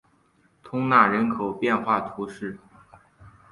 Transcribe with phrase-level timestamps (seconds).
[0.63, 2.57] 通讷人口变化图示